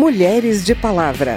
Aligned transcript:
Mulheres 0.00 0.64
de 0.64 0.74
Palavra. 0.74 1.34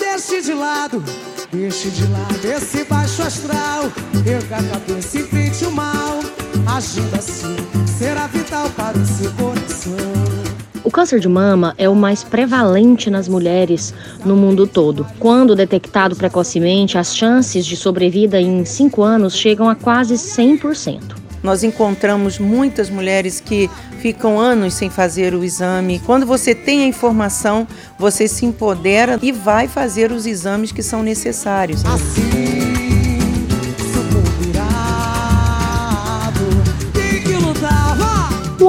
Deixe 0.00 0.40
de 0.40 0.54
lado, 0.54 1.04
deixe 1.52 1.90
de 1.90 2.06
lado 2.06 2.44
esse 2.46 2.82
baixo 2.84 3.20
astral. 3.20 3.92
Erga 4.26 4.56
a 4.56 4.62
cabeça, 4.62 5.18
enfrente 5.18 5.66
o 5.66 5.70
mal. 5.70 6.20
Agindo 6.66 7.14
assim, 7.14 7.56
será 7.98 8.26
vital 8.28 8.70
para 8.70 8.96
o 8.96 9.04
seu 9.04 9.30
coração. 9.32 9.92
O 10.82 10.90
câncer 10.90 11.20
de 11.20 11.28
mama 11.28 11.74
é 11.76 11.86
o 11.86 11.94
mais 11.94 12.24
prevalente 12.24 13.10
nas 13.10 13.28
mulheres 13.28 13.92
no 14.24 14.34
mundo 14.34 14.66
todo. 14.66 15.06
Quando 15.18 15.54
detectado 15.54 16.16
precocemente, 16.16 16.96
as 16.96 17.14
chances 17.14 17.66
de 17.66 17.76
sobrevida 17.76 18.40
em 18.40 18.64
5 18.64 19.02
anos 19.02 19.36
chegam 19.36 19.68
a 19.68 19.74
quase 19.74 20.14
100%. 20.14 21.26
Nós 21.42 21.62
encontramos 21.62 22.40
muitas 22.40 22.90
mulheres 22.90 23.38
que 23.38 23.70
ficam 24.06 24.38
anos 24.38 24.74
sem 24.74 24.88
fazer 24.88 25.34
o 25.34 25.42
exame. 25.42 25.98
Quando 25.98 26.24
você 26.24 26.54
tem 26.54 26.84
a 26.84 26.86
informação, 26.86 27.66
você 27.98 28.28
se 28.28 28.46
empodera 28.46 29.18
e 29.20 29.32
vai 29.32 29.66
fazer 29.66 30.12
os 30.12 30.26
exames 30.26 30.70
que 30.70 30.80
são 30.80 31.02
necessários. 31.02 31.84
Assim 31.84 32.55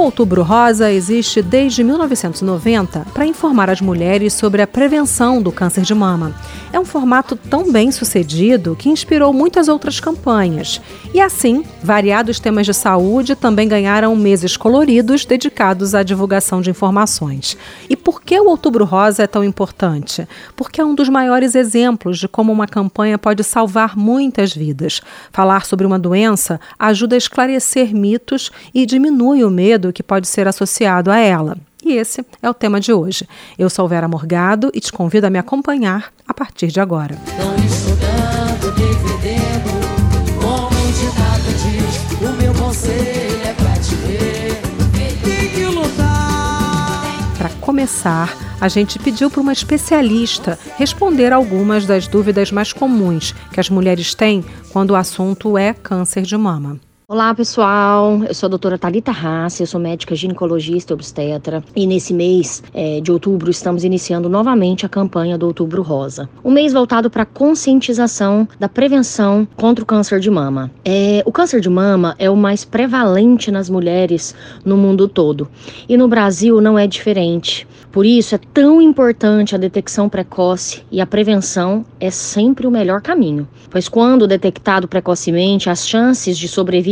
Outubro 0.08 0.42
Rosa 0.42 0.90
existe 0.90 1.42
desde 1.42 1.84
1990 1.84 3.08
para 3.14 3.26
informar 3.26 3.70
as 3.70 3.82
mulheres 3.82 4.32
sobre 4.32 4.62
a 4.62 4.68
prevenção 4.68 5.42
do 5.42 5.52
câncer 5.52 5.82
de 5.82 5.94
mama. 5.94 6.34
É 6.72 6.80
um 6.80 6.86
formato 6.86 7.36
tão 7.36 7.70
bem 7.70 7.92
sucedido 7.92 8.74
que 8.74 8.88
inspirou 8.88 9.34
muitas 9.34 9.68
outras 9.68 10.00
campanhas. 10.00 10.80
E 11.14 11.20
assim, 11.20 11.66
variados 11.84 12.40
temas 12.40 12.66
de 12.66 12.74
saúde 12.74 13.36
também 13.36 13.68
ganharam 13.68 14.16
meses 14.16 14.56
coloridos 14.56 15.26
dedicados 15.26 15.94
à 15.94 16.04
divulgação 16.04 16.62
de 16.62 16.70
informações. 16.70 17.58
E 17.90 17.98
por 17.98 18.22
que 18.22 18.40
o 18.40 18.48
Outubro 18.48 18.86
Rosa 18.86 19.24
é 19.24 19.28
tão 19.28 19.44
importante? 19.44 20.26
Porque 20.56 20.80
é 20.80 20.86
um 20.86 20.96
dos 20.96 21.10
maiores 21.10 21.54
exemplos 21.54 22.18
de 22.18 22.30
como 22.30 22.54
uma 22.54 22.66
campanha 22.66 23.18
pode 23.18 23.44
salvar 23.44 23.98
muitas 23.98 24.54
vidas. 24.54 25.02
Falar 25.34 25.66
sobre 25.66 25.86
uma 25.86 26.00
doença 26.00 26.62
ajuda 26.80 27.16
a 27.16 27.18
esclarecer 27.18 27.94
mitos 27.94 28.52
e 28.74 28.86
diminui 28.86 29.44
o 29.44 29.50
medo 29.50 29.92
que 29.98 30.04
pode 30.04 30.28
ser 30.28 30.48
associado 30.48 31.10
a 31.10 31.18
ela. 31.18 31.58
E 31.84 31.94
esse 31.94 32.24
é 32.40 32.48
o 32.48 32.54
tema 32.54 32.80
de 32.80 32.94
hoje. 32.94 33.28
Eu 33.58 33.68
sou 33.68 33.88
Vera 33.88 34.08
Morgado 34.08 34.70
e 34.72 34.80
te 34.80 34.92
convido 34.92 35.26
a 35.26 35.30
me 35.32 35.40
acompanhar 35.40 36.14
a 36.28 36.36
partir 36.36 36.68
de 36.68 36.80
agora. 36.80 37.18
é. 42.86 43.28
Para 47.40 47.50
começar, 47.60 48.38
a 48.62 48.68
gente 48.68 49.00
pediu 49.00 49.32
para 49.32 49.42
uma 49.42 49.54
especialista 49.54 50.60
responder 50.78 51.34
algumas 51.34 51.88
das 51.88 52.08
dúvidas 52.08 52.52
mais 52.52 52.72
comuns 52.72 53.34
que 53.52 53.60
as 53.60 53.68
mulheres 53.68 54.14
têm 54.14 54.46
quando 54.72 54.92
o 54.92 54.96
assunto 54.96 55.58
é 55.58 55.74
câncer 55.74 56.22
de 56.22 56.38
mama. 56.38 56.80
Olá 57.10 57.34
pessoal, 57.34 58.22
eu 58.28 58.34
sou 58.34 58.48
a 58.48 58.50
doutora 58.50 58.78
Talita 58.78 59.14
Rassi, 59.14 59.64
eu 59.64 59.68
sou 59.68 59.80
médica 59.80 60.14
ginecologista 60.14 60.92
e 60.92 60.94
obstetra 60.94 61.64
e 61.74 61.88
nesse 61.88 62.14
mês 62.14 62.62
é, 62.74 63.00
de 63.00 63.14
outubro 63.14 63.50
estamos 63.50 63.86
iniciando 63.86 64.28
novamente 64.28 64.86
a 64.86 64.90
campanha 64.90 65.38
do 65.38 65.46
Outubro 65.46 65.82
Rosa. 65.82 66.30
Um 66.44 66.52
mês 66.52 66.74
voltado 66.74 67.10
para 67.10 67.26
conscientização 67.26 68.46
da 68.60 68.68
prevenção 68.68 69.48
contra 69.56 69.82
o 69.82 69.88
câncer 69.88 70.20
de 70.20 70.30
mama. 70.30 70.70
É, 70.84 71.24
o 71.26 71.32
câncer 71.32 71.62
de 71.62 71.70
mama 71.70 72.14
é 72.20 72.30
o 72.30 72.36
mais 72.36 72.66
prevalente 72.66 73.52
nas 73.52 73.70
mulheres 73.70 74.36
no 74.66 74.76
mundo 74.76 75.08
todo 75.08 75.48
e 75.88 75.96
no 75.96 76.10
Brasil 76.10 76.60
não 76.60 76.78
é 76.78 76.86
diferente. 76.86 77.66
Por 77.90 78.06
isso 78.06 78.36
é 78.36 78.40
tão 78.54 78.82
importante 78.82 79.56
a 79.56 79.58
detecção 79.58 80.10
precoce 80.10 80.84
e 80.92 81.00
a 81.00 81.08
prevenção 81.08 81.86
é 82.02 82.12
sempre 82.12 82.68
o 82.68 82.72
melhor 82.72 83.02
caminho, 83.02 83.48
pois 83.72 83.88
quando 83.88 84.28
detectado 84.28 84.90
precocemente, 84.90 85.70
as 85.70 85.88
chances 85.88 86.38
de 86.38 86.48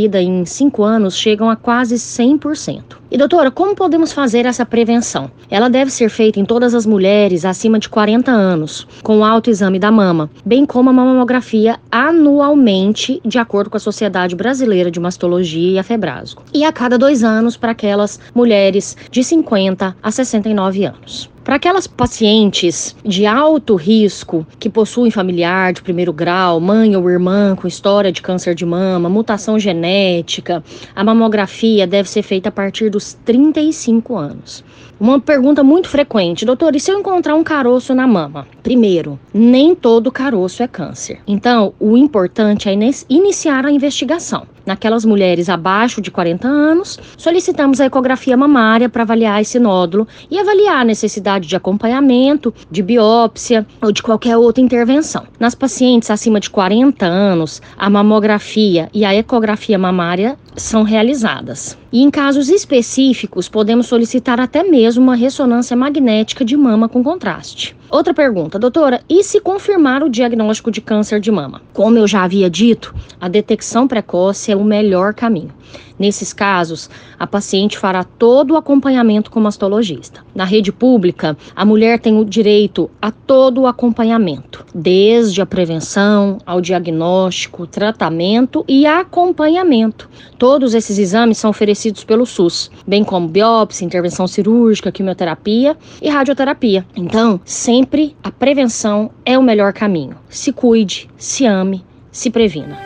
sobrevida 0.06 0.22
em 0.22 0.44
5 0.44 0.82
anos 0.82 1.16
chegam 1.16 1.50
a 1.50 1.56
quase 1.56 1.96
100%. 1.96 2.96
E 3.08 3.16
doutora, 3.16 3.52
como 3.52 3.76
podemos 3.76 4.12
fazer 4.12 4.46
essa 4.46 4.66
prevenção? 4.66 5.30
Ela 5.48 5.70
deve 5.70 5.92
ser 5.92 6.10
feita 6.10 6.40
em 6.40 6.44
todas 6.44 6.74
as 6.74 6.84
mulheres 6.84 7.44
acima 7.44 7.78
de 7.78 7.88
40 7.88 8.32
anos, 8.32 8.86
com 9.00 9.18
o 9.18 9.24
autoexame 9.24 9.78
da 9.78 9.92
mama, 9.92 10.28
bem 10.44 10.66
como 10.66 10.90
a 10.90 10.92
mamografia 10.92 11.78
anualmente, 11.90 13.20
de 13.24 13.38
acordo 13.38 13.70
com 13.70 13.76
a 13.76 13.80
Sociedade 13.80 14.34
Brasileira 14.34 14.90
de 14.90 14.98
Mastologia 14.98 15.72
e 15.72 15.78
a 15.78 15.84
Febrasgo. 15.84 16.42
E 16.52 16.64
a 16.64 16.72
cada 16.72 16.98
dois 16.98 17.22
anos 17.22 17.56
para 17.56 17.70
aquelas 17.70 18.18
mulheres 18.34 18.96
de 19.08 19.22
50 19.22 19.96
a 20.02 20.10
69 20.10 20.84
anos. 20.84 21.30
Para 21.46 21.54
aquelas 21.54 21.86
pacientes 21.86 22.96
de 23.04 23.24
alto 23.24 23.76
risco 23.76 24.44
que 24.58 24.68
possuem 24.68 25.12
familiar 25.12 25.72
de 25.72 25.80
primeiro 25.80 26.12
grau, 26.12 26.58
mãe 26.58 26.96
ou 26.96 27.08
irmã 27.08 27.54
com 27.54 27.68
história 27.68 28.10
de 28.10 28.20
câncer 28.20 28.52
de 28.52 28.66
mama, 28.66 29.08
mutação 29.08 29.56
genética, 29.56 30.64
a 30.92 31.04
mamografia 31.04 31.86
deve 31.86 32.10
ser 32.10 32.22
feita 32.22 32.48
a 32.48 32.52
partir 32.52 32.90
dos 32.96 33.12
35 33.26 34.16
anos. 34.16 34.64
Uma 34.98 35.20
pergunta 35.20 35.62
muito 35.62 35.86
frequente, 35.86 36.46
doutor, 36.46 36.74
e 36.74 36.80
se 36.80 36.90
eu 36.90 36.98
encontrar 36.98 37.34
um 37.34 37.44
caroço 37.44 37.94
na 37.94 38.06
mama? 38.06 38.48
Primeiro, 38.62 39.20
nem 39.34 39.74
todo 39.74 40.10
caroço 40.10 40.62
é 40.62 40.66
câncer. 40.66 41.20
Então, 41.26 41.74
o 41.78 41.94
importante 41.98 42.70
é 42.70 42.72
iniciar 43.10 43.66
a 43.66 43.70
investigação. 43.70 44.46
Naquelas 44.66 45.04
mulheres 45.04 45.48
abaixo 45.48 46.00
de 46.00 46.10
40 46.10 46.48
anos, 46.48 46.98
solicitamos 47.16 47.80
a 47.80 47.86
ecografia 47.86 48.36
mamária 48.36 48.88
para 48.88 49.04
avaliar 49.04 49.40
esse 49.40 49.60
nódulo 49.60 50.08
e 50.28 50.40
avaliar 50.40 50.80
a 50.80 50.84
necessidade 50.84 51.46
de 51.46 51.54
acompanhamento, 51.54 52.52
de 52.68 52.82
biópsia 52.82 53.64
ou 53.80 53.92
de 53.92 54.02
qualquer 54.02 54.36
outra 54.36 54.60
intervenção. 54.60 55.24
Nas 55.38 55.54
pacientes 55.54 56.10
acima 56.10 56.40
de 56.40 56.50
40 56.50 57.06
anos, 57.06 57.62
a 57.78 57.88
mamografia 57.88 58.90
e 58.92 59.04
a 59.04 59.14
ecografia 59.14 59.78
mamária 59.78 60.36
são 60.56 60.82
realizadas. 60.82 61.78
E 61.92 62.02
em 62.02 62.10
casos 62.10 62.48
específicos, 62.48 63.48
podemos 63.48 63.86
solicitar 63.86 64.40
até 64.40 64.64
mesmo 64.64 65.04
uma 65.04 65.14
ressonância 65.14 65.76
magnética 65.76 66.44
de 66.44 66.56
mama 66.56 66.88
com 66.88 67.04
contraste. 67.04 67.76
Outra 67.88 68.12
pergunta, 68.12 68.58
doutora, 68.58 69.00
e 69.08 69.22
se 69.22 69.40
confirmar 69.40 70.02
o 70.02 70.10
diagnóstico 70.10 70.70
de 70.70 70.80
câncer 70.80 71.20
de 71.20 71.30
mama? 71.30 71.62
Como 71.72 71.96
eu 71.96 72.06
já 72.06 72.24
havia 72.24 72.50
dito, 72.50 72.94
a 73.20 73.28
detecção 73.28 73.86
precoce 73.86 74.50
é 74.50 74.56
o 74.56 74.64
melhor 74.64 75.14
caminho. 75.14 75.52
Nesses 75.98 76.32
casos, 76.32 76.90
a 77.18 77.26
paciente 77.26 77.78
fará 77.78 78.04
todo 78.04 78.52
o 78.52 78.56
acompanhamento 78.56 79.30
com 79.30 79.40
o 79.40 79.42
mastologista. 79.42 80.22
Na 80.34 80.44
rede 80.44 80.70
pública, 80.70 81.36
a 81.54 81.64
mulher 81.64 81.98
tem 81.98 82.18
o 82.18 82.24
direito 82.24 82.90
a 83.00 83.10
todo 83.10 83.62
o 83.62 83.66
acompanhamento, 83.66 84.66
desde 84.74 85.40
a 85.40 85.46
prevenção 85.46 86.36
ao 86.44 86.60
diagnóstico, 86.60 87.66
tratamento 87.66 88.62
e 88.68 88.84
acompanhamento. 88.84 90.10
Todos 90.38 90.74
esses 90.74 90.98
exames 90.98 91.38
são 91.38 91.48
oferecidos 91.48 92.04
pelo 92.04 92.26
SUS, 92.26 92.70
bem 92.86 93.02
como 93.02 93.26
biópsia, 93.26 93.86
intervenção 93.86 94.26
cirúrgica, 94.26 94.92
quimioterapia 94.92 95.76
e 96.02 96.10
radioterapia. 96.10 96.84
Então, 96.94 97.40
sempre 97.42 97.75
a 98.22 98.30
prevenção 98.30 99.10
é 99.24 99.38
o 99.38 99.42
melhor 99.42 99.72
caminho. 99.72 100.16
Se 100.28 100.52
cuide, 100.52 101.08
se 101.16 101.44
ame, 101.44 101.84
se 102.10 102.30
previna. 102.30 102.78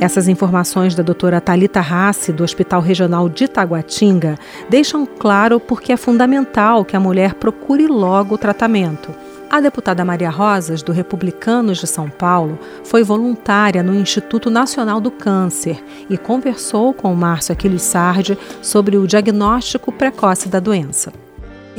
Essas 0.00 0.28
informações 0.28 0.94
da 0.94 1.02
doutora 1.02 1.40
Talita 1.40 1.80
Rassi, 1.80 2.32
do 2.32 2.44
Hospital 2.44 2.80
Regional 2.80 3.28
de 3.28 3.48
Taguatinga, 3.48 4.36
deixam 4.68 5.04
claro 5.04 5.58
porque 5.58 5.92
é 5.92 5.96
fundamental 5.96 6.84
que 6.84 6.96
a 6.96 7.00
mulher 7.00 7.34
procure 7.34 7.86
logo 7.86 8.36
o 8.36 8.38
tratamento. 8.38 9.12
A 9.50 9.60
deputada 9.60 10.04
Maria 10.04 10.28
Rosas, 10.28 10.82
do 10.82 10.92
Republicanos 10.92 11.78
de 11.78 11.86
São 11.86 12.10
Paulo, 12.10 12.58
foi 12.84 13.02
voluntária 13.02 13.82
no 13.82 13.94
Instituto 13.94 14.50
Nacional 14.50 15.00
do 15.00 15.10
Câncer 15.10 15.82
e 16.10 16.18
conversou 16.18 16.92
com 16.92 17.10
o 17.10 17.16
Márcio 17.16 17.54
Aquiles 17.54 17.80
Sardi 17.80 18.38
sobre 18.60 18.98
o 18.98 19.06
diagnóstico 19.06 19.90
precoce 19.90 20.48
da 20.48 20.60
doença 20.60 21.12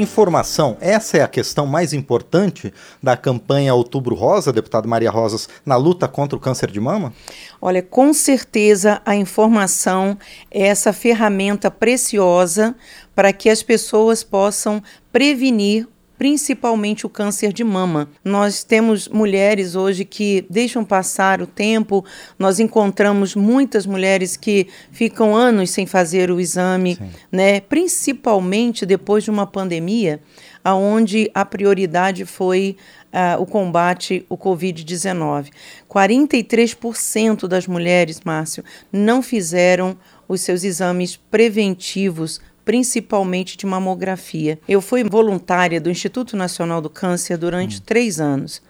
informação. 0.01 0.77
Essa 0.79 1.17
é 1.17 1.21
a 1.21 1.27
questão 1.27 1.65
mais 1.65 1.91
importante 1.91 2.73
da 3.03 3.17
campanha 3.17 3.73
Outubro 3.73 4.15
Rosa, 4.15 4.53
deputada 4.53 4.87
Maria 4.87 5.11
Rosas, 5.11 5.49
na 5.65 5.75
luta 5.75 6.07
contra 6.07 6.37
o 6.37 6.39
câncer 6.39 6.71
de 6.71 6.79
mama? 6.79 7.13
Olha, 7.61 7.83
com 7.83 8.13
certeza 8.13 9.01
a 9.05 9.13
informação 9.13 10.17
é 10.49 10.67
essa 10.67 10.93
ferramenta 10.93 11.69
preciosa 11.69 12.73
para 13.13 13.33
que 13.33 13.49
as 13.49 13.61
pessoas 13.61 14.23
possam 14.23 14.81
prevenir 15.11 15.85
principalmente 16.19 17.05
o 17.05 17.09
câncer 17.09 17.53
de 17.53 17.63
mama. 17.63 18.09
Nós 18.25 18.61
temos 18.61 19.07
mulheres 19.07 19.73
hoje 19.73 20.03
que 20.03 20.45
deixam 20.49 20.83
passar 20.83 21.41
o 21.41 21.47
tempo, 21.47 22.03
nós 22.37 22.59
encontramos 22.59 23.35
muitas 23.35 23.85
mulheres 23.85 24.35
que 24.35 24.67
ficam 24.91 25.33
anos 25.33 25.69
sem 25.69 25.85
fazer 25.85 26.29
o 26.29 26.41
exame, 26.41 26.95
Sim. 26.95 27.09
né? 27.31 27.61
Principalmente 27.61 28.85
depois 28.85 29.23
de 29.23 29.31
uma 29.31 29.47
pandemia, 29.47 30.21
aonde 30.61 31.31
a 31.33 31.45
prioridade 31.45 32.25
foi 32.25 32.75
uh, 33.13 33.41
o 33.41 33.45
combate 33.45 34.25
ao 34.29 34.37
Covid-19. 34.37 35.47
43% 35.89 37.47
das 37.47 37.65
mulheres, 37.65 38.19
Márcio, 38.25 38.61
não 38.91 39.21
fizeram 39.21 39.97
os 40.27 40.41
seus 40.41 40.65
exames 40.65 41.15
preventivos 41.15 42.41
principalmente 42.69 43.57
de 43.57 43.65
mamografia. 43.65 44.59
Eu 44.67 44.79
fui 44.79 45.03
voluntária 45.03 45.81
do 45.81 45.89
Instituto 45.89 46.37
Nacional 46.37 46.79
do 46.79 46.87
Câncer 46.87 47.35
durante 47.35 47.77
hum. 47.77 47.81
três 47.83 48.19
anos. 48.19 48.61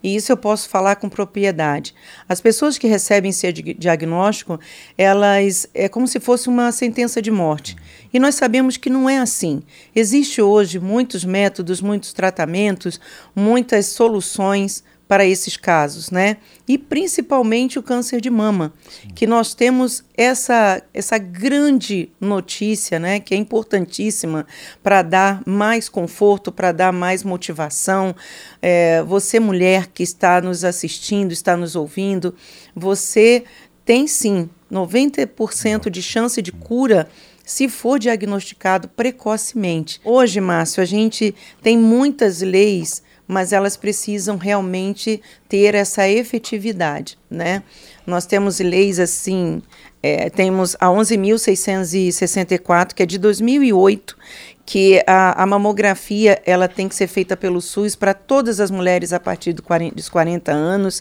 E 0.00 0.14
isso 0.14 0.30
eu 0.30 0.36
posso 0.36 0.68
falar 0.68 0.94
com 0.94 1.08
propriedade. 1.08 1.92
As 2.28 2.40
pessoas 2.40 2.78
que 2.78 2.86
recebem 2.86 3.30
esse 3.30 3.50
diagnóstico, 3.52 4.60
elas 4.96 5.66
é 5.74 5.88
como 5.88 6.06
se 6.06 6.20
fosse 6.20 6.48
uma 6.48 6.70
sentença 6.70 7.20
de 7.20 7.32
morte. 7.32 7.74
E 8.14 8.20
nós 8.20 8.36
sabemos 8.36 8.76
que 8.76 8.88
não 8.88 9.10
é 9.10 9.18
assim. 9.18 9.64
Existe 9.96 10.40
hoje 10.40 10.78
muitos 10.78 11.24
métodos, 11.24 11.80
muitos 11.80 12.12
tratamentos, 12.12 13.00
muitas 13.34 13.86
soluções 13.86 14.84
para 15.10 15.26
esses 15.26 15.56
casos, 15.56 16.12
né? 16.12 16.36
E 16.68 16.78
principalmente 16.78 17.80
o 17.80 17.82
câncer 17.82 18.20
de 18.20 18.30
mama, 18.30 18.72
Sim. 18.88 19.08
que 19.08 19.26
nós 19.26 19.54
temos 19.54 20.04
essa 20.16 20.80
essa 20.94 21.18
grande 21.18 22.12
notícia, 22.20 23.00
né, 23.00 23.18
que 23.18 23.34
é 23.34 23.36
importantíssima 23.36 24.46
para 24.84 25.02
dar 25.02 25.42
mais 25.44 25.88
conforto, 25.88 26.52
para 26.52 26.70
dar 26.70 26.92
mais 26.92 27.24
motivação. 27.24 28.14
É, 28.62 29.02
você 29.02 29.40
mulher 29.40 29.88
que 29.88 30.04
está 30.04 30.40
nos 30.40 30.62
assistindo, 30.62 31.32
está 31.32 31.56
nos 31.56 31.74
ouvindo, 31.74 32.32
você 32.72 33.42
tem 33.84 34.06
sim 34.06 34.48
90% 34.70 35.90
de 35.90 36.02
chance 36.04 36.40
de 36.40 36.52
cura 36.52 37.08
se 37.44 37.68
for 37.68 37.98
diagnosticado 37.98 38.86
precocemente. 38.86 40.00
Hoje, 40.04 40.40
Márcio, 40.40 40.80
a 40.80 40.86
gente 40.86 41.34
tem 41.60 41.76
muitas 41.76 42.42
leis 42.42 43.02
mas 43.30 43.52
elas 43.52 43.76
precisam 43.76 44.36
realmente 44.36 45.22
ter 45.48 45.76
essa 45.76 46.08
efetividade, 46.08 47.16
né? 47.30 47.62
Nós 48.04 48.26
temos 48.26 48.58
leis 48.58 48.98
assim, 48.98 49.62
é, 50.02 50.28
temos 50.28 50.76
a 50.80 50.88
11.664, 50.88 52.92
que 52.92 53.04
é 53.04 53.06
de 53.06 53.18
2008, 53.18 54.18
que 54.66 55.00
a, 55.06 55.44
a, 55.44 55.46
mamografia 55.46 56.42
ela 56.44 56.66
tem 56.66 56.88
que 56.88 56.96
ser 56.96 57.06
feita 57.06 57.36
pelo 57.36 57.60
SUS 57.60 57.94
para 57.94 58.14
todas 58.14 58.58
as 58.58 58.68
mulheres 58.68 59.12
a 59.12 59.20
partir 59.20 59.52
do 59.52 59.62
40, 59.62 59.94
dos 59.94 60.08
40 60.08 60.50
anos. 60.50 61.00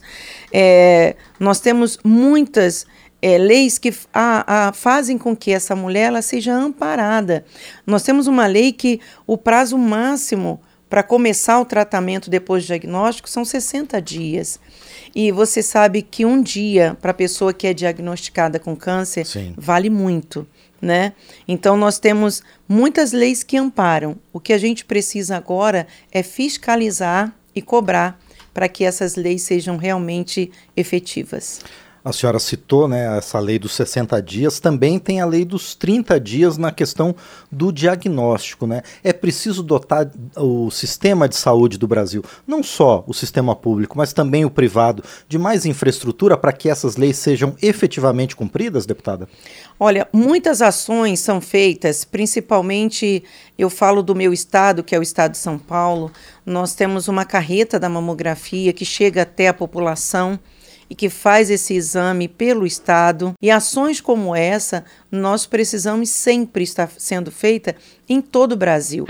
É, 0.54 1.16
nós 1.40 1.60
temos 1.60 1.98
muitas 2.04 2.86
é, 3.24 3.40
leis 3.40 3.80
que 3.80 3.92
a, 4.14 4.68
a, 4.68 4.72
fazem 4.72 5.18
com 5.18 5.36
que 5.36 5.52
essa 5.52 5.76
mulher 5.76 6.10
ela 6.10 6.22
seja 6.22 6.54
amparada. 6.54 7.44
Nós 7.88 8.04
temos 8.04 8.28
uma 8.28 8.46
lei 8.46 8.72
que 8.72 9.02
o 9.26 9.36
prazo 9.36 9.80
máximo 9.80 10.62
para 10.90 11.04
começar 11.04 11.60
o 11.60 11.66
tratamento 11.66 12.30
depois 12.30 12.64
do 12.64 12.68
diagnóstico 12.68 13.30
são 13.30 13.46
60 13.46 14.02
dias. 14.02 14.60
E 15.14 15.32
você 15.32 15.62
sabe 15.62 16.02
que 16.02 16.26
um 16.26 16.42
dia 16.42 16.98
para 17.02 17.12
a 17.12 17.14
pessoa 17.14 17.54
que 17.54 17.68
é 17.68 17.74
diagnosticada 17.74 18.60
com 18.60 18.76
câncer 18.76 19.26
Sim. 19.26 19.54
vale 19.56 19.90
muito, 19.90 20.48
né? 20.82 21.14
Então 21.48 21.78
nós 21.78 22.00
temos 22.00 22.42
muitas 22.68 23.12
leis 23.12 23.44
que 23.44 23.58
amparam. 23.58 24.18
O 24.34 24.40
que 24.40 24.54
a 24.54 24.58
gente 24.58 24.84
precisa 24.84 25.38
agora 25.38 25.88
é 26.12 26.24
fiscalizar 26.24 27.34
e 27.56 27.62
cobrar 27.62 28.20
para 28.54 28.68
que 28.68 28.84
essas 28.84 29.16
leis 29.16 29.44
sejam 29.44 29.78
realmente 29.78 30.52
efetivas. 30.76 31.62
A 32.04 32.14
senhora 32.14 32.40
citou 32.40 32.88
né, 32.88 33.18
essa 33.18 33.40
lei 33.40 33.60
dos 33.60 33.74
60 33.74 34.22
dias, 34.22 34.60
também 34.60 34.98
tem 34.98 35.20
a 35.20 35.26
lei 35.26 35.44
dos 35.44 35.76
30 35.76 36.20
dias 36.20 36.58
na 36.58 36.72
questão 36.72 37.14
do 37.52 37.72
diagnóstico. 37.72 38.66
Né? 38.66 38.82
É 39.04 39.12
preciso 39.12 39.62
dotar 39.62 40.10
o 40.38 40.72
sistema 40.72 41.28
de 41.28 41.36
saúde 41.36 41.78
do 41.78 41.88
Brasil, 41.88 42.24
não 42.48 42.64
só 42.64 43.04
o 43.06 43.14
sistema 43.14 43.56
público, 43.56 43.98
mas 43.98 44.14
também 44.14 44.46
o 44.46 44.50
privado, 44.50 45.04
de 45.28 45.38
mais 45.38 45.66
infraestrutura 45.66 46.38
para 46.38 46.54
que 46.54 46.70
essas 46.70 46.96
leis 46.96 47.18
sejam 47.18 47.56
efetivamente 47.62 48.36
cumpridas, 48.36 48.86
deputada? 48.86 49.28
Olha, 49.78 50.08
muitas 50.14 50.62
ações 50.62 51.20
são 51.20 51.42
feitas, 51.42 52.06
principalmente 52.06 53.24
eu 53.58 53.70
falo 53.70 54.02
do 54.02 54.16
meu 54.16 54.32
estado, 54.32 54.84
que 54.84 54.96
é 54.96 55.00
o 55.00 55.04
estado 55.04 55.32
de 55.32 55.38
São 55.38 55.58
Paulo. 55.58 56.12
Nós 56.46 56.74
temos 56.74 57.08
uma 57.10 57.26
carreta 57.26 57.78
da 57.78 57.90
mamografia 57.90 58.72
que 58.72 58.86
chega 58.86 59.24
até 59.24 59.50
a 59.50 59.54
população 59.54 60.40
e 60.90 60.96
que 60.96 61.10
faz 61.10 61.50
esse 61.50 61.74
exame 61.76 62.28
pelo 62.28 62.66
Estado. 62.66 63.34
E 63.42 63.52
ações 63.52 64.02
como 64.02 64.36
essa 64.36 64.84
nós 65.12 65.46
precisamos 65.46 66.10
sempre 66.10 66.64
estar 66.64 66.90
sendo 66.98 67.32
feita 67.32 67.76
em 68.08 68.22
todo 68.22 68.54
o 68.54 68.58
Brasil. 68.58 69.06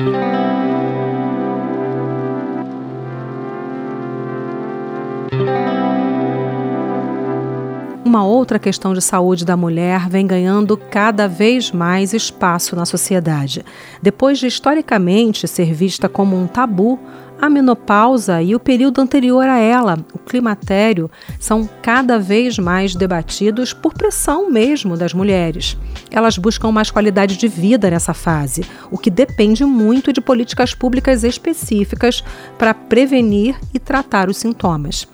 Uma 8.10 8.26
outra 8.26 8.58
questão 8.58 8.92
de 8.92 9.04
saúde 9.04 9.46
da 9.46 9.56
mulher 9.56 10.10
vem 10.10 10.26
ganhando 10.26 10.76
cada 10.76 11.28
vez 11.28 11.72
mais 11.72 12.12
espaço 12.12 12.76
na 12.76 12.84
sociedade. 12.84 13.64
Depois 14.02 14.40
de 14.40 14.48
historicamente 14.48 15.48
ser 15.48 15.72
vista 15.76 16.10
como 16.10 16.36
um 16.36 16.48
tabu, 16.48 17.00
a 17.42 17.50
menopausa 17.50 18.42
e 18.42 18.56
o 18.56 18.60
período 18.60 19.02
anterior 19.02 19.48
a 19.48 19.58
ela, 19.58 19.98
o 20.14 20.20
climatério, 20.20 21.10
são 21.40 21.70
cada 21.82 22.20
vez 22.20 22.58
mais 22.58 22.96
debatidos 22.96 23.74
por 23.74 23.94
pressão 23.94 24.50
mesmo 24.50 24.98
das 24.98 25.14
mulheres. 25.14 25.78
Elas 26.12 26.38
buscam 26.38 26.72
mais 26.72 26.92
qualidade 26.92 27.38
de 27.38 27.48
vida 27.48 27.90
nessa 27.90 28.14
fase, 28.14 28.66
o 28.92 28.98
que 28.98 29.10
depende 29.10 29.64
muito 29.64 30.12
de 30.12 30.22
políticas 30.22 30.74
públicas 30.74 31.24
específicas 31.24 32.24
para 32.58 32.74
prevenir 32.74 33.56
e 33.74 33.80
tratar 33.80 34.30
os 34.30 34.38
sintomas. 34.38 35.08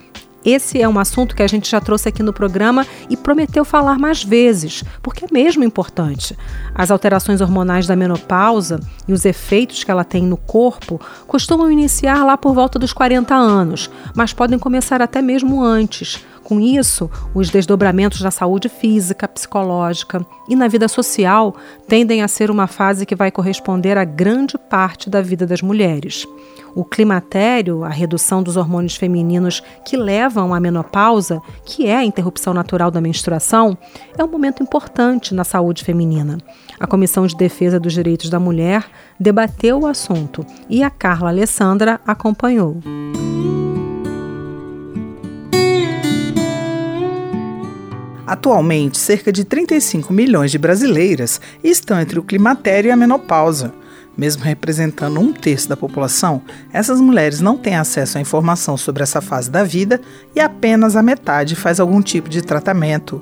Esse 0.45 0.79
é 0.79 0.87
um 0.87 0.99
assunto 0.99 1.35
que 1.35 1.41
a 1.41 1.47
gente 1.47 1.69
já 1.69 1.81
trouxe 1.81 2.09
aqui 2.09 2.21
no 2.21 2.31
programa 2.31 2.85
e 3.09 3.17
prometeu 3.17 3.65
falar 3.65 3.97
mais 3.97 4.23
vezes, 4.23 4.83
porque 5.01 5.25
é 5.25 5.27
mesmo 5.31 5.63
importante. 5.63 6.37
As 6.73 6.91
alterações 6.91 7.41
hormonais 7.41 7.87
da 7.87 7.95
menopausa 7.95 8.79
e 9.07 9.13
os 9.13 9.25
efeitos 9.25 9.83
que 9.83 9.89
ela 9.89 10.03
tem 10.03 10.23
no 10.23 10.37
corpo 10.37 11.01
costumam 11.27 11.71
iniciar 11.71 12.23
lá 12.23 12.37
por 12.37 12.53
volta 12.53 12.77
dos 12.77 12.93
40 12.93 13.33
anos, 13.33 13.89
mas 14.15 14.33
podem 14.33 14.59
começar 14.59 15.01
até 15.01 15.21
mesmo 15.21 15.63
antes. 15.63 16.23
Com 16.45 16.59
isso, 16.59 17.09
os 17.33 17.49
desdobramentos 17.49 18.21
na 18.21 18.29
saúde 18.29 18.69
física, 18.69 19.27
psicológica 19.27 20.23
e 20.47 20.55
na 20.55 20.67
vida 20.67 20.87
social 20.87 21.55
tendem 21.87 22.21
a 22.21 22.27
ser 22.27 22.51
uma 22.51 22.67
fase 22.67 23.03
que 23.03 23.15
vai 23.15 23.31
corresponder 23.31 23.97
a 23.97 24.05
grande 24.05 24.55
parte 24.55 25.09
da 25.09 25.23
vida 25.23 25.47
das 25.47 25.63
mulheres. 25.63 26.27
O 26.75 26.85
climatério, 26.85 27.83
a 27.83 27.89
redução 27.89 28.43
dos 28.43 28.57
hormônios 28.57 28.95
femininos 28.95 29.63
que 29.83 29.97
levam 29.97 30.53
à 30.53 30.59
menopausa, 30.59 31.41
que 31.65 31.87
é 31.87 31.97
a 31.97 32.05
interrupção 32.05 32.53
natural 32.53 32.91
da 32.91 33.01
menstruação, 33.01 33.75
é 34.15 34.23
um 34.23 34.27
momento 34.27 34.61
importante 34.61 35.33
na 35.33 35.43
saúde 35.43 35.83
feminina. 35.83 36.37
A 36.79 36.85
Comissão 36.85 37.25
de 37.25 37.35
Defesa 37.35 37.79
dos 37.79 37.93
Direitos 37.93 38.29
da 38.29 38.39
Mulher 38.39 38.85
debateu 39.19 39.79
o 39.79 39.87
assunto 39.87 40.45
e 40.69 40.83
a 40.83 40.91
Carla 40.91 41.29
Alessandra 41.29 41.99
acompanhou. 42.05 42.77
Atualmente, 48.25 48.97
cerca 48.97 49.31
de 49.31 49.43
35 49.43 50.11
milhões 50.11 50.51
de 50.51 50.57
brasileiras 50.57 51.39
estão 51.63 51.99
entre 51.99 52.17
o 52.17 52.23
climatério 52.23 52.89
e 52.89 52.91
a 52.91 52.95
menopausa. 52.95 53.73
Mesmo 54.17 54.43
representando 54.43 55.19
um 55.19 55.33
terço 55.33 55.67
da 55.67 55.75
população, 55.75 56.41
essas 56.71 57.01
mulheres 57.01 57.41
não 57.41 57.57
têm 57.57 57.75
acesso 57.75 58.17
à 58.17 58.21
informação 58.21 58.77
sobre 58.77 59.03
essa 59.03 59.21
fase 59.21 59.51
da 59.51 59.63
vida 59.63 59.99
e 60.33 60.39
apenas 60.39 60.95
a 60.95 61.03
metade 61.03 61.55
faz 61.55 61.79
algum 61.79 62.01
tipo 62.01 62.29
de 62.29 62.41
tratamento. 62.41 63.21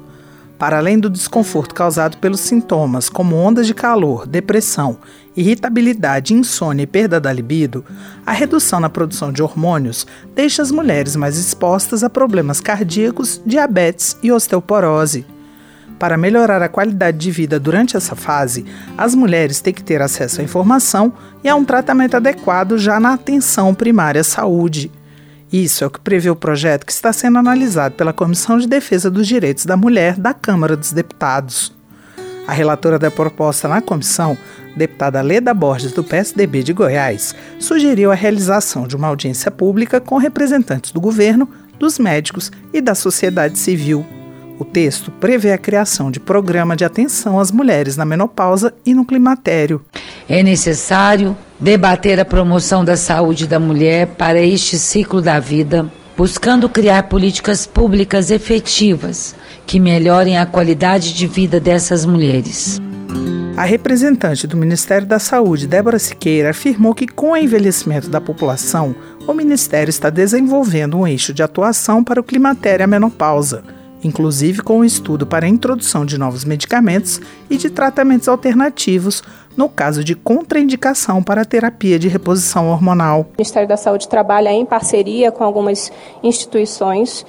Para 0.64 0.78
além 0.78 0.98
do 0.98 1.10
desconforto 1.10 1.76
causado 1.76 2.18
pelos 2.20 2.40
sintomas, 2.40 3.10
como 3.10 3.36
ondas 3.36 3.68
de 3.68 3.74
calor, 3.74 4.26
depressão, 4.26 4.98
irritabilidade, 5.36 6.34
insônia 6.34 6.84
e 6.84 6.88
perda 6.88 7.20
da 7.20 7.34
libido, 7.34 7.84
a 8.26 8.32
redução 8.32 8.80
na 8.80 8.90
produção 8.90 9.34
de 9.34 9.44
hormônios 9.44 10.08
deixa 10.34 10.62
as 10.62 10.72
mulheres 10.72 11.18
mais 11.18 11.38
expostas 11.38 12.02
a 12.02 12.10
problemas 12.10 12.62
cardíacos, 12.62 13.42
diabetes 13.46 14.18
e 14.24 14.32
osteoporose. 14.32 15.26
Para 16.00 16.16
melhorar 16.16 16.62
a 16.62 16.70
qualidade 16.70 17.18
de 17.18 17.30
vida 17.30 17.60
durante 17.60 17.98
essa 17.98 18.16
fase, 18.16 18.66
as 18.98 19.14
mulheres 19.14 19.60
têm 19.60 19.74
que 19.74 19.84
ter 19.84 20.02
acesso 20.02 20.40
à 20.40 20.46
informação 20.46 21.12
e 21.44 21.50
a 21.50 21.56
um 21.56 21.66
tratamento 21.66 22.16
adequado 22.16 22.78
já 22.78 23.02
na 23.02 23.16
atenção 23.16 23.76
primária 23.76 24.22
à 24.22 24.24
saúde. 24.24 24.90
Isso 25.54 25.84
é 25.84 25.88
o 25.88 25.92
que 25.92 26.00
prevê 26.00 26.32
o 26.32 26.36
projeto 26.36 26.84
que 26.84 26.92
está 26.92 27.14
sendo 27.14 27.38
analisado 27.38 27.94
pela 27.94 28.12
Comissão 28.12 28.58
de 28.58 28.68
Defesa 28.68 29.12
dos 29.12 29.28
Direitos 29.28 29.68
da 29.68 29.78
Mulher 29.78 30.18
da 30.18 30.34
Câmara 30.34 30.76
dos 30.76 30.92
Deputados. 30.92 31.72
A 32.48 32.52
relatora 32.52 32.98
da 32.98 33.12
proposta 33.12 33.68
na 33.68 33.80
comissão, 33.80 34.36
Deputada 34.76 35.22
Leda 35.22 35.54
Borges, 35.54 35.92
do 35.92 36.04
PSDB 36.04 36.64
de 36.64 36.74
Goiás, 36.74 37.36
sugeriu 37.60 38.12
a 38.12 38.16
realização 38.16 38.88
de 38.88 38.96
uma 38.96 39.10
audiência 39.10 39.52
pública 39.52 40.02
com 40.02 40.18
representantes 40.18 40.92
do 40.92 41.00
governo, 41.00 41.48
dos 41.78 42.00
médicos 42.00 42.52
e 42.74 42.82
da 42.82 42.96
sociedade 42.96 43.60
civil. 43.60 44.04
O 44.60 44.66
texto 44.66 45.12
prevê 45.12 45.52
a 45.52 45.58
criação 45.58 46.12
de 46.12 46.20
programa 46.20 46.76
de 46.76 46.86
atenção 46.86 47.40
às 47.40 47.52
mulheres 47.52 47.98
na 47.98 48.06
menopausa 48.06 48.74
e 48.86 48.94
no 48.94 49.04
climatério. 49.04 49.82
É 50.30 50.44
necessário 50.44 51.36
debater 51.60 52.20
a 52.20 52.26
promoção 52.26 52.86
da 52.86 52.96
saúde 52.96 53.48
da 53.48 53.60
mulher 53.60 54.08
para 54.08 54.40
este 54.40 54.78
ciclo 54.78 55.22
da 55.22 55.40
vida, 55.40 55.92
buscando 56.16 56.70
criar 56.70 57.04
políticas 57.04 57.66
públicas 57.66 58.30
efetivas 58.30 59.36
que 59.66 59.80
melhorem 59.80 60.38
a 60.38 60.46
qualidade 60.46 61.14
de 61.14 61.26
vida 61.26 61.60
dessas 61.60 62.06
mulheres. 62.06 62.80
A 63.56 63.64
representante 63.64 64.48
do 64.48 64.58
Ministério 64.58 65.08
da 65.08 65.20
Saúde, 65.20 65.68
Débora 65.68 66.00
Siqueira, 66.00 66.50
afirmou 66.50 66.94
que, 66.96 67.08
com 67.08 67.32
o 67.32 67.38
envelhecimento 67.38 68.10
da 68.10 68.20
população, 68.20 68.96
o 69.28 69.34
Ministério 69.34 69.90
está 69.90 70.10
desenvolvendo 70.10 70.98
um 70.98 71.08
eixo 71.08 71.34
de 71.34 71.44
atuação 71.44 72.04
para 72.04 72.20
o 72.20 72.24
climatério 72.24 72.84
e 72.84 72.86
a 72.86 72.88
menopausa, 72.88 73.64
inclusive 74.04 74.62
com 74.62 74.80
um 74.80 74.84
estudo 74.86 75.26
para 75.26 75.46
a 75.46 75.50
introdução 75.50 76.06
de 76.06 76.18
novos 76.18 76.46
medicamentos 76.46 77.22
e 77.50 77.58
de 77.58 77.70
tratamentos 77.70 78.28
alternativos 78.28 79.24
no 79.56 79.70
caso 79.70 80.04
de 80.04 80.16
contraindicação 80.16 81.22
para 81.22 81.42
a 81.42 81.46
terapia 81.46 82.00
de 82.00 82.08
reposição 82.08 82.70
hormonal. 82.70 83.22
O 83.22 83.26
Ministério 83.38 83.68
da 83.68 83.78
Saúde 83.78 84.08
trabalha 84.08 84.52
em 84.52 84.66
parceria 84.66 85.32
com 85.32 85.44
algumas 85.44 85.92
instituições 86.24 87.26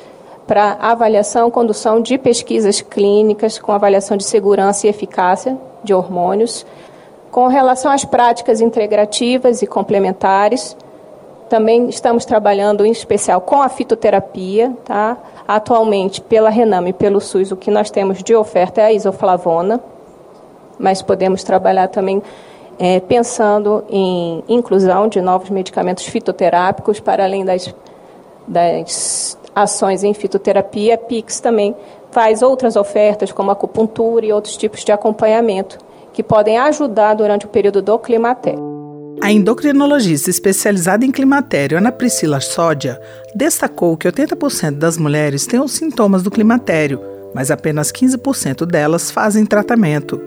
para 0.46 0.72
avaliação, 0.74 1.50
condução 1.50 2.00
de 2.00 2.18
pesquisas 2.18 2.80
clínicas 2.80 3.58
com 3.58 3.72
avaliação 3.72 4.16
de 4.16 4.24
segurança 4.24 4.86
e 4.86 4.90
eficácia 4.90 5.58
de 5.82 5.94
hormônios. 5.94 6.66
Com 7.30 7.48
relação 7.48 7.90
às 7.90 8.04
práticas 8.04 8.60
integrativas 8.60 9.62
e 9.62 9.66
complementares, 9.66 10.76
também 11.48 11.88
estamos 11.88 12.24
trabalhando 12.24 12.84
em 12.84 12.90
especial 12.90 13.40
com 13.40 13.60
a 13.62 13.68
fitoterapia, 13.68 14.76
tá? 14.84 15.16
Atualmente, 15.46 16.20
pela 16.20 16.50
Rename 16.50 16.90
e 16.90 16.92
pelo 16.92 17.20
SUS, 17.20 17.52
o 17.52 17.56
que 17.56 17.70
nós 17.70 17.90
temos 17.90 18.22
de 18.22 18.34
oferta 18.34 18.80
é 18.80 18.86
a 18.86 18.92
isoflavona, 18.92 19.80
mas 20.78 21.02
podemos 21.02 21.44
trabalhar 21.44 21.88
também 21.88 22.22
é, 22.78 23.00
pensando 23.00 23.84
em 23.88 24.42
inclusão 24.48 25.06
de 25.06 25.20
novos 25.20 25.50
medicamentos 25.50 26.04
fitoterápicos 26.06 26.98
para 26.98 27.24
além 27.24 27.44
das, 27.44 27.74
das 28.48 29.38
ações 29.54 30.02
em 30.02 30.14
fitoterapia. 30.14 30.94
A 30.94 30.98
PIX 30.98 31.40
também 31.40 31.76
faz 32.10 32.42
outras 32.42 32.76
ofertas, 32.76 33.32
como 33.32 33.50
acupuntura 33.50 34.24
e 34.26 34.32
outros 34.32 34.56
tipos 34.56 34.84
de 34.84 34.92
acompanhamento, 34.92 35.78
que 36.12 36.22
podem 36.22 36.58
ajudar 36.58 37.14
durante 37.14 37.46
o 37.46 37.48
período 37.48 37.82
do 37.82 37.98
climatério. 37.98 38.73
A 39.20 39.32
endocrinologista 39.32 40.28
especializada 40.28 41.04
em 41.04 41.10
climatério, 41.10 41.78
Ana 41.78 41.92
Priscila 41.92 42.40
Sódia, 42.40 43.00
destacou 43.34 43.96
que 43.96 44.08
80% 44.08 44.78
das 44.78 44.98
mulheres 44.98 45.46
têm 45.46 45.60
os 45.60 45.72
sintomas 45.72 46.22
do 46.22 46.30
climatério, 46.30 47.00
mas 47.34 47.50
apenas 47.50 47.90
15% 47.90 48.66
delas 48.66 49.10
fazem 49.10 49.46
tratamento. 49.46 50.20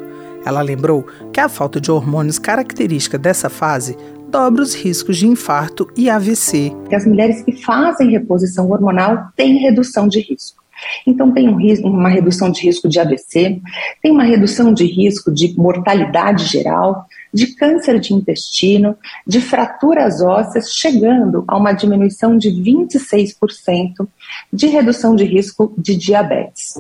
Ela 0.46 0.62
lembrou 0.62 1.06
que 1.32 1.39
a 1.39 1.50
falta 1.50 1.79
de 1.79 1.91
hormônios 1.91 2.39
característica 2.39 3.17
dessa 3.17 3.50
fase 3.50 3.98
dobra 4.29 4.62
os 4.62 4.74
riscos 4.74 5.17
de 5.17 5.27
infarto 5.27 5.88
e 5.96 6.10
AVC. 6.10 6.72
As 6.91 7.06
mulheres 7.06 7.41
que 7.44 7.63
fazem 7.63 8.12
reposição 8.12 8.70
hormonal 8.70 9.29
têm 9.36 9.58
redução 9.58 10.08
de 10.08 10.20
risco. 10.20 10.63
Então, 11.05 11.31
tem 11.31 11.50
um 11.50 11.55
risco, 11.55 11.88
uma 11.88 12.10
redução 12.10 12.51
de 12.51 12.62
risco 12.62 12.88
de 12.88 13.00
AVC, 13.00 13.62
tem 14.01 14.12
uma 14.12 14.24
redução 14.24 14.74
de 14.74 14.86
risco 14.86 15.31
de 15.31 15.53
mortalidade 15.57 16.46
geral, 16.46 17.05
de 17.34 17.48
câncer 17.55 18.00
de 18.00 18.13
intestino, 18.13 18.96
de 19.25 19.41
fraturas 19.41 20.22
ósseas, 20.22 20.72
chegando 20.74 21.43
a 21.48 21.57
uma 21.57 21.74
diminuição 21.74 22.38
de 22.38 22.50
26% 22.50 24.07
de 24.51 24.67
redução 24.67 25.15
de 25.15 25.24
risco 25.24 25.74
de 25.77 25.96
diabetes. 25.96 26.75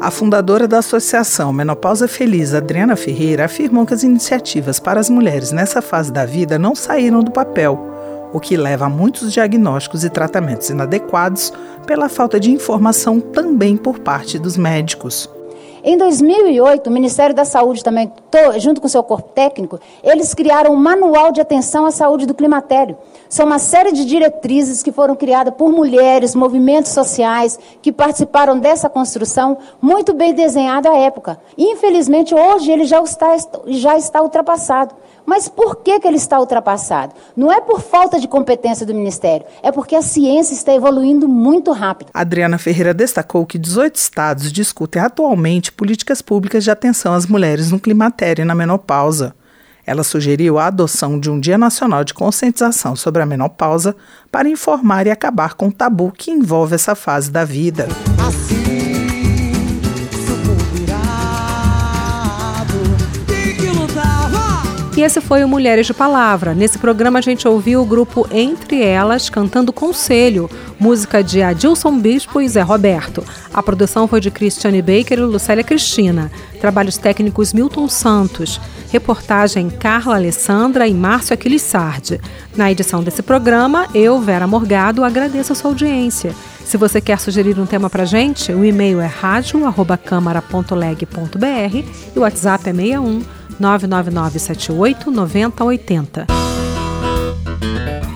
A 0.00 0.10
fundadora 0.10 0.66
da 0.66 0.78
Associação 0.78 1.52
Menopausa 1.52 2.08
Feliz, 2.08 2.54
Adriana 2.54 2.96
Ferreira, 2.96 3.44
afirmou 3.44 3.86
que 3.86 3.94
as 3.94 4.02
iniciativas 4.02 4.80
para 4.80 4.98
as 4.98 5.08
mulheres 5.08 5.52
nessa 5.52 5.80
fase 5.80 6.12
da 6.12 6.26
vida 6.26 6.58
não 6.58 6.74
saíram 6.74 7.22
do 7.22 7.30
papel 7.30 7.91
o 8.32 8.40
que 8.40 8.56
leva 8.56 8.86
a 8.86 8.88
muitos 8.88 9.32
diagnósticos 9.32 10.04
e 10.04 10.10
tratamentos 10.10 10.70
inadequados 10.70 11.52
pela 11.86 12.08
falta 12.08 12.40
de 12.40 12.50
informação 12.50 13.20
também 13.20 13.76
por 13.76 13.98
parte 13.98 14.38
dos 14.38 14.56
médicos. 14.56 15.28
Em 15.84 15.98
2008, 15.98 16.86
o 16.86 16.92
Ministério 16.92 17.34
da 17.34 17.44
Saúde 17.44 17.82
também, 17.82 18.12
junto 18.58 18.80
com 18.80 18.86
seu 18.86 19.02
corpo 19.02 19.30
técnico, 19.30 19.80
eles 20.00 20.32
criaram 20.32 20.72
um 20.72 20.76
manual 20.76 21.32
de 21.32 21.40
atenção 21.40 21.84
à 21.84 21.90
saúde 21.90 22.24
do 22.24 22.34
climatério. 22.34 22.96
São 23.28 23.46
uma 23.46 23.58
série 23.58 23.90
de 23.90 24.04
diretrizes 24.04 24.80
que 24.80 24.92
foram 24.92 25.16
criadas 25.16 25.54
por 25.54 25.72
mulheres, 25.72 26.36
movimentos 26.36 26.92
sociais 26.92 27.58
que 27.82 27.90
participaram 27.90 28.60
dessa 28.60 28.88
construção, 28.88 29.58
muito 29.80 30.12
bem 30.12 30.32
desenhada 30.32 30.88
à 30.88 30.96
época. 30.96 31.40
Infelizmente, 31.58 32.32
hoje 32.32 32.70
ele 32.70 32.84
já 32.84 33.02
está, 33.02 33.36
já 33.66 33.96
está 33.96 34.22
ultrapassado. 34.22 34.94
Mas 35.26 35.48
por 35.48 35.76
que, 35.76 35.98
que 36.00 36.06
ele 36.06 36.16
está 36.16 36.38
ultrapassado? 36.38 37.14
Não 37.36 37.52
é 37.52 37.60
por 37.60 37.80
falta 37.80 38.18
de 38.18 38.28
competência 38.28 38.84
do 38.84 38.94
Ministério, 38.94 39.46
é 39.62 39.70
porque 39.70 39.94
a 39.94 40.02
ciência 40.02 40.54
está 40.54 40.74
evoluindo 40.74 41.28
muito 41.28 41.72
rápido. 41.72 42.10
Adriana 42.12 42.58
Ferreira 42.58 42.92
destacou 42.92 43.46
que 43.46 43.58
18 43.58 43.96
estados 43.96 44.52
discutem 44.52 45.00
atualmente 45.02 45.72
políticas 45.72 46.20
públicas 46.20 46.64
de 46.64 46.70
atenção 46.70 47.14
às 47.14 47.26
mulheres 47.26 47.70
no 47.70 47.80
climatério 47.80 48.42
e 48.42 48.46
na 48.46 48.54
menopausa. 48.54 49.34
Ela 49.84 50.04
sugeriu 50.04 50.58
a 50.58 50.66
adoção 50.66 51.18
de 51.18 51.28
um 51.28 51.40
Dia 51.40 51.58
Nacional 51.58 52.04
de 52.04 52.14
Conscientização 52.14 52.94
sobre 52.94 53.20
a 53.20 53.26
Menopausa 53.26 53.96
para 54.30 54.48
informar 54.48 55.06
e 55.06 55.10
acabar 55.10 55.54
com 55.54 55.68
o 55.68 55.72
tabu 55.72 56.12
que 56.12 56.30
envolve 56.30 56.74
essa 56.74 56.94
fase 56.94 57.30
da 57.30 57.44
vida. 57.44 57.88
Assim 58.24 58.61
E 65.02 65.04
esse 65.04 65.20
foi 65.20 65.42
o 65.42 65.48
Mulheres 65.48 65.88
de 65.88 65.92
Palavra. 65.92 66.54
Nesse 66.54 66.78
programa 66.78 67.18
a 67.18 67.22
gente 67.22 67.48
ouviu 67.48 67.82
o 67.82 67.84
grupo 67.84 68.24
Entre 68.30 68.84
Elas 68.84 69.28
cantando 69.28 69.72
Conselho, 69.72 70.48
música 70.78 71.24
de 71.24 71.42
Adilson 71.42 71.98
Bispo 71.98 72.40
e 72.40 72.48
Zé 72.48 72.62
Roberto. 72.62 73.24
A 73.52 73.60
produção 73.60 74.06
foi 74.06 74.20
de 74.20 74.30
Cristiane 74.30 74.80
Baker 74.80 75.18
e 75.18 75.22
Lucélia 75.22 75.64
Cristina. 75.64 76.30
Trabalhos 76.60 76.98
técnicos 76.98 77.52
Milton 77.52 77.88
Santos. 77.88 78.60
Reportagem 78.92 79.70
Carla 79.70 80.14
Alessandra 80.14 80.86
e 80.86 80.94
Márcio 80.94 81.34
Aquilissardi. 81.34 82.20
Na 82.54 82.70
edição 82.70 83.02
desse 83.02 83.22
programa, 83.22 83.88
eu, 83.92 84.20
Vera 84.20 84.46
Morgado, 84.46 85.02
agradeço 85.02 85.52
a 85.52 85.56
sua 85.56 85.72
audiência. 85.72 86.32
Se 86.64 86.76
você 86.76 87.00
quer 87.00 87.18
sugerir 87.18 87.58
um 87.58 87.66
tema 87.66 87.90
para 87.90 88.04
gente, 88.04 88.52
o 88.52 88.64
e-mail 88.64 89.00
é 89.00 89.06
rádio.câmara.leg.br 89.06 91.76
e 92.14 92.16
o 92.16 92.20
WhatsApp 92.20 92.70
é 92.70 92.72
61 92.72 93.41
99978 93.58 95.10
9080. 95.10 96.26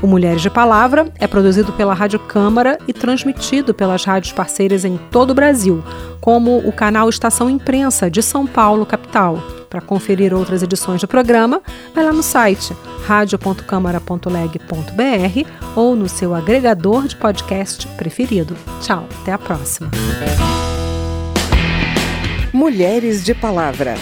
O 0.02 0.06
Mulheres 0.06 0.42
de 0.42 0.50
Palavra 0.50 1.10
é 1.18 1.26
produzido 1.26 1.72
pela 1.72 1.94
Rádio 1.94 2.20
Câmara 2.20 2.78
e 2.86 2.92
transmitido 2.92 3.74
pelas 3.74 4.04
rádios 4.04 4.32
parceiras 4.32 4.84
em 4.84 4.98
todo 5.10 5.30
o 5.30 5.34
Brasil, 5.34 5.82
como 6.20 6.58
o 6.58 6.72
canal 6.72 7.08
Estação 7.08 7.48
Imprensa 7.48 8.10
de 8.10 8.22
São 8.22 8.46
Paulo, 8.46 8.86
capital. 8.86 9.42
Para 9.68 9.80
conferir 9.80 10.32
outras 10.32 10.62
edições 10.62 11.00
do 11.00 11.08
programa, 11.08 11.60
vai 11.94 12.04
lá 12.04 12.12
no 12.12 12.22
site 12.22 12.72
radio.câmara.leg.br 13.06 15.50
ou 15.74 15.96
no 15.96 16.08
seu 16.08 16.34
agregador 16.34 17.08
de 17.08 17.16
podcast 17.16 17.86
preferido. 17.88 18.56
Tchau, 18.80 19.06
até 19.22 19.32
a 19.32 19.38
próxima. 19.38 19.90
Mulheres 22.52 23.24
de 23.24 23.34
Palavra. 23.34 23.96